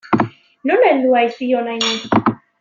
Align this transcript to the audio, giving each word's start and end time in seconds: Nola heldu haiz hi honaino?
Nola 0.71 0.87
heldu 0.93 1.13
haiz 1.19 1.37
hi 1.45 1.51
honaino? 1.59 2.35